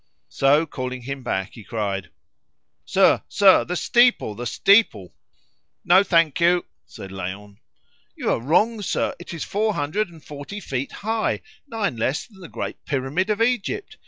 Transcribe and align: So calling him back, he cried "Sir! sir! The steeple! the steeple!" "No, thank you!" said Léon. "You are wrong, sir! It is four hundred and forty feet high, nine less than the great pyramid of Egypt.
So 0.29 0.65
calling 0.65 1.03
him 1.03 1.21
back, 1.21 1.51
he 1.53 1.63
cried 1.63 2.09
"Sir! 2.85 3.21
sir! 3.29 3.63
The 3.63 3.75
steeple! 3.75 4.33
the 4.33 4.47
steeple!" 4.47 5.13
"No, 5.85 6.01
thank 6.03 6.39
you!" 6.39 6.65
said 6.87 7.11
Léon. 7.11 7.57
"You 8.15 8.31
are 8.31 8.39
wrong, 8.39 8.81
sir! 8.81 9.13
It 9.19 9.31
is 9.31 9.43
four 9.43 9.75
hundred 9.75 10.09
and 10.09 10.25
forty 10.25 10.59
feet 10.59 10.91
high, 10.91 11.41
nine 11.67 11.97
less 11.97 12.25
than 12.25 12.39
the 12.41 12.49
great 12.49 12.83
pyramid 12.85 13.29
of 13.29 13.43
Egypt. 13.43 13.97